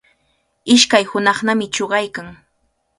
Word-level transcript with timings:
Ishkay 0.75 1.03
hunaqnami 1.11 1.65
chuqaykan. 1.75 2.27